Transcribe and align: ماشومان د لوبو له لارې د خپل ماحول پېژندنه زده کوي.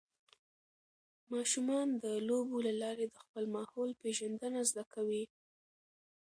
ماشومان 1.33 1.87
د 2.03 2.05
لوبو 2.27 2.57
له 2.67 2.73
لارې 2.81 3.05
د 3.09 3.15
خپل 3.23 3.43
ماحول 3.55 3.89
پېژندنه 4.01 4.59
زده 4.69 4.83
کوي. 4.93 5.23